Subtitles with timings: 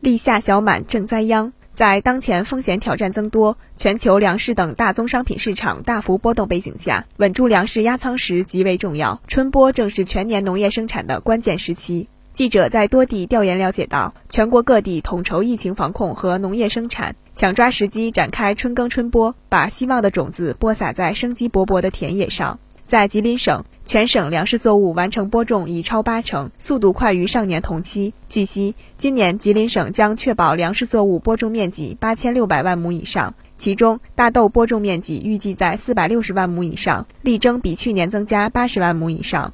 [0.00, 1.52] 立夏小满正栽秧。
[1.74, 9.20] 在当前风险挑战增多、全球粮食等大宗商品市场大幅波动背景下，稳住粮食压仓时极为重要。
[9.28, 12.08] 春播正是全年农业生产的关键时期。
[12.34, 22.60] 记者在多地调研了解到，全国各地统筹疫情防控和农业生产，抢抓时机展开春耕春播，把希望的种子播撒在生机勃勃的田野上。
[22.88, 28.14] 在吉林省，全省粮食作物完成播种已超八成，速度快于上年同期。
[28.30, 39.52] 据悉，今年吉林省将确保粮食作物播种面积八千六百万亩以上，其中大豆播种面积预计在四百六十万亩以上，力争比去年增加八十万亩以上。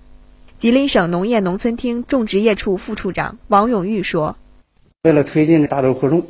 [0.56, 4.36] 吉林省农业农村厅种植业处副处长王永玉说
[5.02, 6.24] ：“为了推进大豆扩种，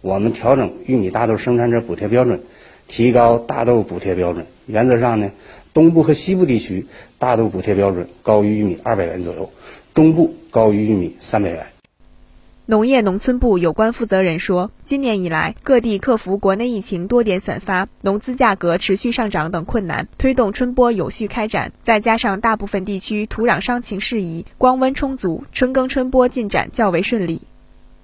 [0.00, 2.40] 我们调整玉米、大豆生产者补贴标准，
[2.88, 4.44] 提高大豆补贴标准。
[4.66, 5.30] 原则上呢。”
[5.78, 6.86] 东部和西部地区
[7.20, 9.52] 大豆补贴标准高于玉米二百元左右，
[9.94, 11.66] 中部高于玉米三百元。
[12.66, 21.70] 农业农村部有关负责人说，今年以来，各地克服国内疫情多点散发、农资价格持续上涨等困难，推动春播有序开展。
[21.84, 27.42] 再加上大部分地区土壤伤情适宜、光温充足，春耕春播进展较为顺利。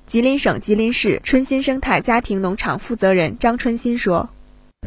[0.06, 4.30] 吉林省吉林市春新生态家庭农场负责人张春新说。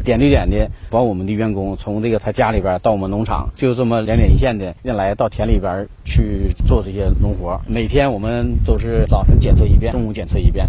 [0.03, 7.59] 点对点的把我们的员工从这个他家里边到我们农场，就这么两点一线的运来到田里边去做这些农活。
[7.67, 10.67] 每天我们都是早晨检测一遍，中午检测一遍。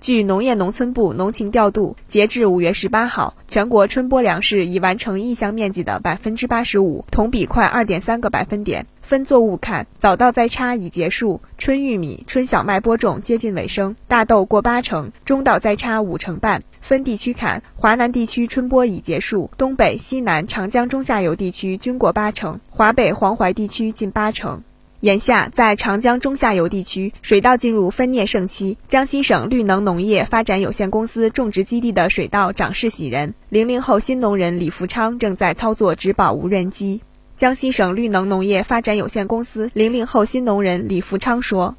[0.00, 8.86] 据农业农村部农情调度，截至五月十八号，全国春播粮食已完成意向面积的百分之八十五，同比快二点三个百分点。
[9.00, 16.64] 分作物看，早稻栽插已结束，春玉米、春小麦播种接近尾声，大豆过八成，中稻栽插五成半。
[16.82, 24.64] 分地区看，华南地区春播已结束，东北、西南、长江中下游地区均过八成，华北、黄淮地区近八成。
[24.98, 28.78] 眼下，在长江中下游地区，水稻进入分蘖盛期。
[28.88, 33.34] 江西省绿能农业发展有限公司种植基地的水稻长势喜人。
[33.48, 37.00] 零零后新农人李福昌正在操作植保无人机。
[37.36, 41.76] 江西省绿能农业发展有限公司零零后新农人李福昌说：“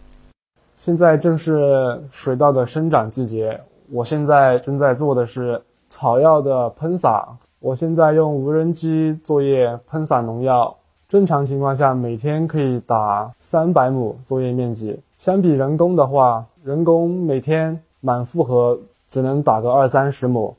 [0.78, 7.28] 现在正是水稻的生长季节，我现在正在做的是草药的喷洒。
[7.60, 10.76] 我现在用无人机作业喷洒农药。”
[11.08, 15.00] 正常情况下，每天可以打三百亩作业面积。
[15.16, 18.80] 相比人工的话，人工每天满负荷
[19.12, 20.56] 只能打个二三十亩。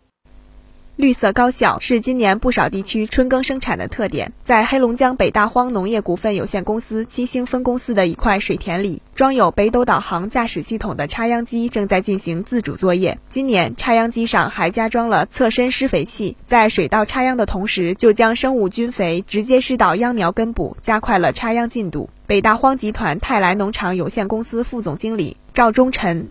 [0.97, 4.33] 绿色高效是今年不少地区春耕生产的特点。
[4.45, 13.19] 在黑龙江北大荒农业股份有限公司七星分公司的一块水田里，装有北斗导航驾驶系统的插秧机正在进行自主作业。
[13.29, 22.09] 今年插秧机上还加装了侧身施肥器，在水稻插秧的同时，就将生物菌肥直接施到秧苗根部，加快了插秧进度。
[22.29, 26.29] 北大荒集团泰来农场有限公司副总经理赵忠臣：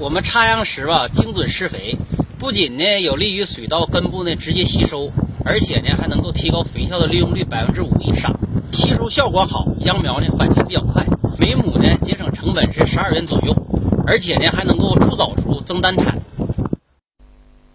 [0.00, 1.96] 我们插秧时吧，精准施肥。
[2.38, 5.10] 不仅呢有利于水稻根部呢直接吸收，
[5.42, 8.38] 而且呢还能够提高肥效的利用率百分之五以上，
[8.72, 11.06] 吸收效果好，秧苗呢缓存比较快，
[11.38, 13.56] 每亩呢节省成本是十二元左右，
[14.06, 16.20] 而且呢还能够出早出增单产。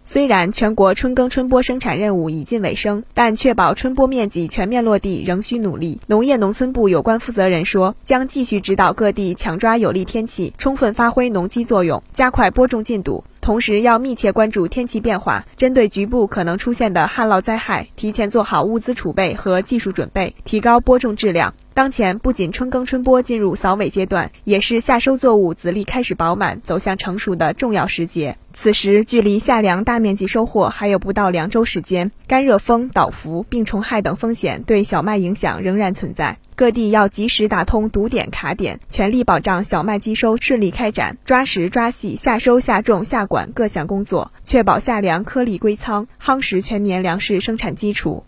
[0.04, 6.00] 虽然全国春耕春播生产任务已近尾声，但确保春播面积全面落地仍需努力。
[6.06, 13.24] 农业农村部有关负责人说，将继续指导各地抢抓有利天气，充分发挥农机作用，加快播种进度。
[13.42, 21.52] 同时，要密切关注天气变化，针对局部可能出现的旱涝灾害，提前做好物资储备和技术准备，提高播种质量。
[21.74, 28.36] 当前不仅春耕春播进入扫尾阶段，也是夏收作物籽粒开始饱满、走向成熟的重要时节。
[28.52, 36.36] 此时距离夏粮大面积收获还有不到两周时间，干热风、倒伏、病虫害等风险对小麦影响仍然存在。
[36.54, 48.24] 各地要及时打通堵点卡点，全力保障小麦机收顺利开展，抓实抓细夏收夏种夏管各项工作，确保夏粮颗粒归仓，夯实全年粮食生产基础。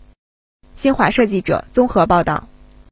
[0.73, 2.47] 新华社记者综合报道。